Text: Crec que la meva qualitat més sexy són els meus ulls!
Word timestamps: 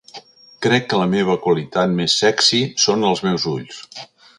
Crec 0.65 0.87
que 0.93 1.01
la 1.01 1.07
meva 1.11 1.37
qualitat 1.45 1.95
més 2.01 2.19
sexy 2.25 2.65
són 2.87 3.11
els 3.13 3.27
meus 3.29 3.51
ulls! 3.57 3.89